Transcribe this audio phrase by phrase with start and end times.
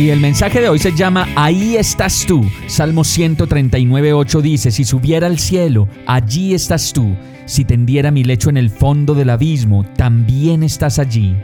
[0.00, 2.42] Y el mensaje de hoy se llama Ahí estás tú.
[2.68, 7.14] Salmo 139.8 dice, Si subiera al cielo, allí estás tú.
[7.44, 11.36] Si tendiera mi lecho en el fondo del abismo, también estás allí.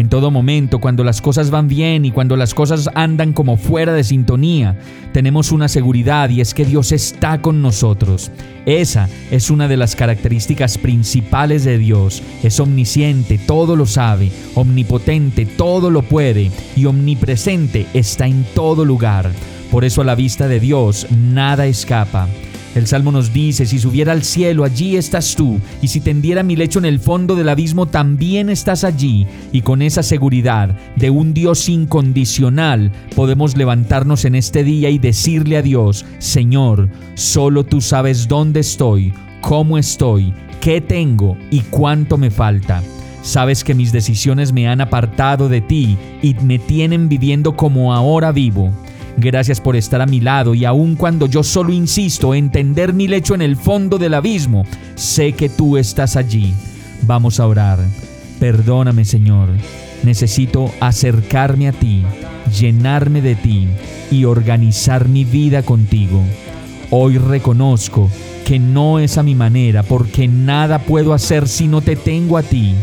[0.00, 3.92] En todo momento, cuando las cosas van bien y cuando las cosas andan como fuera
[3.92, 4.78] de sintonía,
[5.12, 8.30] tenemos una seguridad y es que Dios está con nosotros.
[8.64, 12.22] Esa es una de las características principales de Dios.
[12.42, 19.30] Es omnisciente, todo lo sabe, omnipotente, todo lo puede y omnipresente está en todo lugar.
[19.70, 22.26] Por eso a la vista de Dios nada escapa.
[22.74, 26.54] El Salmo nos dice, si subiera al cielo, allí estás tú, y si tendiera mi
[26.54, 31.34] lecho en el fondo del abismo, también estás allí, y con esa seguridad de un
[31.34, 38.28] Dios incondicional, podemos levantarnos en este día y decirle a Dios, Señor, solo tú sabes
[38.28, 42.82] dónde estoy, cómo estoy, qué tengo y cuánto me falta.
[43.22, 48.32] Sabes que mis decisiones me han apartado de ti y me tienen viviendo como ahora
[48.32, 48.72] vivo.
[49.20, 53.06] Gracias por estar a mi lado y aun cuando yo solo insisto en tender mi
[53.06, 56.54] lecho en el fondo del abismo, sé que tú estás allí.
[57.02, 57.78] Vamos a orar.
[58.38, 59.50] Perdóname Señor.
[60.04, 62.02] Necesito acercarme a ti,
[62.58, 63.68] llenarme de ti
[64.10, 66.22] y organizar mi vida contigo.
[66.88, 68.10] Hoy reconozco
[68.46, 72.42] que no es a mi manera porque nada puedo hacer si no te tengo a
[72.42, 72.74] ti.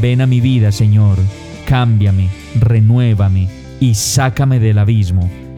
[0.00, 1.18] Ven a mi vida, Señor.
[1.66, 2.26] Cámbiame,
[2.58, 3.48] renuévame
[3.78, 5.30] y sácame del abismo